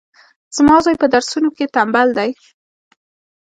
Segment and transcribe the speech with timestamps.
[0.55, 2.31] زما زوی پهدرسونو کي ټمبل دی